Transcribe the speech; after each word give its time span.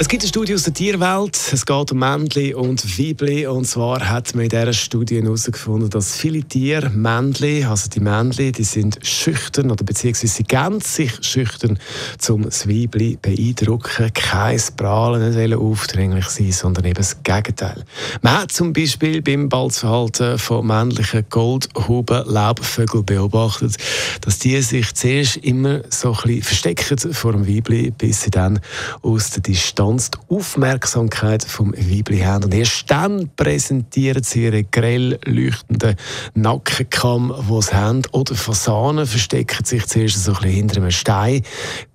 es 0.00 0.06
gibt 0.06 0.22
eine 0.22 0.28
Studie 0.28 0.54
aus 0.54 0.62
der 0.62 0.74
Tierwelt. 0.74 1.36
Es 1.52 1.66
geht 1.66 1.90
um 1.90 1.98
Männchen 1.98 2.54
und 2.54 2.98
Weibli. 2.98 3.48
Und 3.48 3.64
zwar 3.64 4.08
hat 4.08 4.32
man 4.32 4.44
in 4.44 4.48
dieser 4.48 4.72
Studie 4.72 5.20
herausgefunden, 5.20 5.90
dass 5.90 6.16
viele 6.16 6.44
Tiere, 6.44 6.88
Männchen, 6.90 7.66
also 7.66 7.90
die 7.90 7.98
Männchen, 7.98 8.52
die 8.52 8.62
sind 8.62 9.04
schüchtern 9.04 9.72
oder 9.72 9.84
beziehungsweise 9.84 10.44
geben 10.44 10.80
sich 10.80 11.12
schüchtern, 11.22 11.80
um 12.28 12.44
das 12.44 12.68
Weibli 12.68 13.18
beeindrucken. 13.20 14.12
Kein 14.14 14.60
Prahlen, 14.76 15.34
nicht 15.34 15.56
aufdringlich 15.56 16.26
sein, 16.26 16.52
sondern 16.52 16.84
eben 16.84 16.94
das 16.94 17.20
Gegenteil. 17.24 17.84
Man 18.22 18.42
hat 18.42 18.52
zum 18.52 18.72
Beispiel 18.72 19.20
beim 19.20 19.48
Balzverhalten 19.48 20.38
von 20.38 20.64
männlichen 20.64 21.24
Goldhuben-Laubvögeln 21.28 23.04
beobachtet, 23.04 23.76
dass 24.20 24.38
die 24.38 24.62
sich 24.62 24.94
zuerst 24.94 25.38
immer 25.38 25.80
so 25.90 26.12
ein 26.12 26.22
bisschen 26.22 26.42
verstecken 26.42 27.12
vor 27.12 27.32
dem 27.32 27.48
Weibli, 27.48 27.90
bis 27.90 28.22
sie 28.22 28.30
dann 28.30 28.60
aus 29.02 29.30
der 29.30 29.42
Distanz 29.42 29.87
ganz 29.88 30.10
die 30.10 30.18
Aufmerksamkeit 30.28 31.42
vom 31.42 31.72
Weibli 31.72 32.18
haben. 32.18 32.44
Und 32.44 32.54
erst 32.54 32.90
dann 32.90 33.30
präsentieren 33.36 34.22
sie 34.22 34.44
ihren 34.44 34.70
grell 34.70 35.18
leuchtenden 35.24 35.96
Nackenkamm, 36.34 37.32
den 37.48 37.62
sie 37.62 37.72
haben. 37.72 38.02
Oder 38.12 38.34
Fasanen 38.34 39.06
verstecken 39.06 39.64
sich 39.64 39.86
zuerst 39.86 40.22
so 40.22 40.32
ein 40.32 40.36
bisschen 40.36 40.54
hinter 40.54 40.76
einem 40.82 40.90
Stein, 40.90 41.42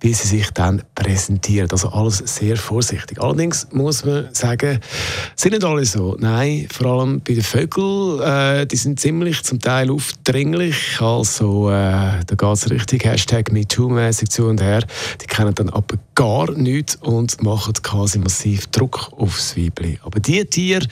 bis 0.00 0.22
sie 0.22 0.38
sich 0.38 0.50
dann 0.50 0.82
präsentieren. 0.96 1.70
Also 1.70 1.88
alles 1.90 2.18
sehr 2.18 2.56
vorsichtig. 2.56 3.20
Allerdings 3.20 3.68
muss 3.70 4.04
man 4.04 4.28
sagen, 4.32 4.80
sind 5.36 5.52
nicht 5.52 5.64
alle 5.64 5.84
so. 5.84 6.16
Nein, 6.18 6.66
vor 6.72 6.86
allem 6.86 7.20
bei 7.20 7.34
den 7.34 7.44
Vögeln, 7.44 8.20
äh, 8.22 8.66
die 8.66 8.76
sind 8.76 8.98
ziemlich 8.98 9.44
zum 9.44 9.60
Teil 9.60 9.90
aufdringlich. 9.90 11.00
Also 11.00 11.70
äh, 11.70 12.24
da 12.26 12.34
geht 12.36 12.42
es 12.42 12.70
richtig 12.70 13.04
Hashtag 13.04 13.52
MeToo-mäßig 13.52 14.30
zu 14.30 14.46
und 14.46 14.60
her. 14.60 14.84
Die 15.22 15.26
kennen 15.26 15.54
dann 15.54 15.68
aber 15.68 15.96
gar 16.16 16.50
nichts 16.52 16.96
und 16.96 17.40
machen 17.42 17.74
quasi 17.84 18.18
massiv 18.18 18.66
Druck 18.68 19.12
aufs 19.16 19.56
Weibli. 19.56 20.00
Aber 20.02 20.18
die 20.18 20.44
Tiere 20.44 20.88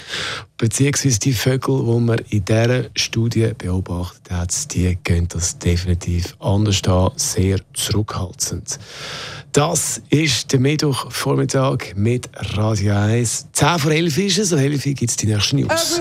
bzw. 0.58 1.18
die 1.18 1.32
Vögel, 1.32 1.82
die 1.84 2.00
man 2.00 2.18
in 2.28 2.44
dieser 2.44 2.84
Studie 2.94 3.50
beobachtet 3.58 4.30
hat, 4.30 4.74
die 4.74 4.96
gehen 5.02 5.26
das 5.28 5.58
definitiv 5.58 6.36
anders 6.38 6.84
an, 6.84 7.10
sehr 7.16 7.58
zurückhaltend. 7.72 8.78
Das 9.52 10.00
ist 10.08 10.52
der 10.52 10.60
Mittwochvormittag 10.60 11.94
mit 11.96 12.30
Radio 12.56 12.94
1. 12.94 13.48
10 13.52 13.78
vor 13.78 13.90
11 13.90 14.18
ist 14.18 14.38
es 14.38 14.52
und 14.52 14.60
11 14.60 14.84
gibt 14.84 15.10
es 15.10 15.16
die 15.16 15.26
nächsten 15.26 15.56
News. 15.56 16.00